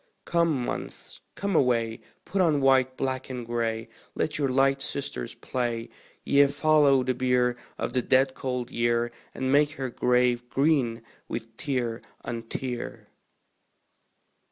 Come, 0.25 0.65
Months, 0.65 1.21
come 1.35 1.55
away; 1.55 1.99
Put 2.25 2.41
on 2.41 2.59
white, 2.59 2.97
black 2.97 3.29
and 3.29 3.45
gray; 3.45 3.87
Let 4.15 4.39
your 4.39 4.49
light 4.49 4.81
sisters 4.81 5.35
play 5.35 5.89
Ye, 6.25 6.47
follow 6.47 7.03
the 7.03 7.13
bier 7.13 7.55
Of 7.77 7.93
the 7.93 8.01
dead 8.01 8.33
cold 8.33 8.71
Year, 8.71 9.11
And 9.35 9.51
make 9.51 9.73
her 9.73 9.91
grave 9.91 10.49
green 10.49 11.03
with 11.27 11.55
tear 11.55 12.01
on 12.23 12.41
tear. 12.49 13.09